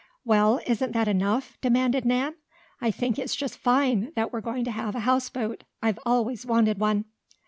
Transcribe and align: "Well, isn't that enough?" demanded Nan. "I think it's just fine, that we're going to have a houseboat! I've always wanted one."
"Well, 0.25 0.59
isn't 0.65 0.93
that 0.93 1.07
enough?" 1.07 1.59
demanded 1.61 2.05
Nan. 2.05 2.33
"I 2.81 2.89
think 2.89 3.19
it's 3.19 3.35
just 3.35 3.59
fine, 3.59 4.11
that 4.15 4.33
we're 4.33 4.41
going 4.41 4.63
to 4.63 4.71
have 4.71 4.95
a 4.95 5.01
houseboat! 5.01 5.63
I've 5.83 5.99
always 6.07 6.43
wanted 6.43 6.79
one." 6.79 7.05